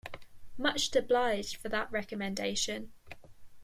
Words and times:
Much 0.57 0.95
obliged 0.95 1.55
for 1.57 1.69
that 1.69 1.91
recommendation. 1.91 2.91